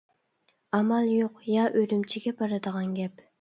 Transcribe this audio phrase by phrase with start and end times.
[0.77, 3.25] ئامال يوق يا ئۈرۈمچىگە بارىدىغان گەپ.